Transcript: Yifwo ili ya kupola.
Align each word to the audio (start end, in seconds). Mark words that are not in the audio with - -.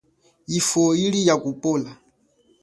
Yifwo 0.47 0.95
ili 0.95 1.27
ya 1.27 1.35
kupola. 1.37 1.97